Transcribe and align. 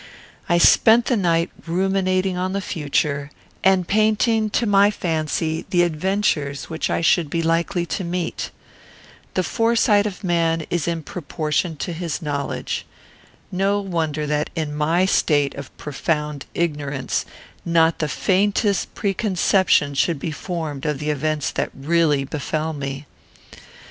I 0.49 0.57
spent 0.57 1.05
the 1.05 1.15
night 1.15 1.51
ruminating 1.67 2.35
on 2.35 2.53
the 2.53 2.59
future, 2.59 3.29
and 3.63 3.81
in 3.81 3.85
painting 3.85 4.49
to 4.49 4.65
my 4.65 4.89
fancy 4.89 5.67
the 5.69 5.83
adventures 5.83 6.71
which 6.71 6.89
I 6.89 7.01
should 7.01 7.29
be 7.29 7.43
likely 7.43 7.85
to 7.85 8.03
meet. 8.03 8.49
The 9.35 9.43
foresight 9.43 10.07
of 10.07 10.23
man 10.23 10.65
is 10.71 10.87
in 10.87 11.03
proportion 11.03 11.75
to 11.75 11.93
his 11.93 12.19
knowledge. 12.19 12.83
No 13.51 13.79
wonder 13.79 14.25
that, 14.25 14.49
in 14.55 14.73
my 14.75 15.05
state 15.05 15.53
of 15.53 15.69
profound 15.77 16.47
ignorance, 16.55 17.23
not 17.63 17.99
the 17.99 18.09
faintest 18.09 18.95
preconception 18.95 19.93
should 19.93 20.17
be 20.17 20.31
formed 20.31 20.83
of 20.87 20.97
the 20.97 21.11
events 21.11 21.51
that 21.51 21.69
really 21.75 22.23
befell 22.23 22.73
me. 22.73 23.05